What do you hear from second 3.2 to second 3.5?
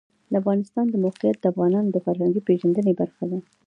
ده.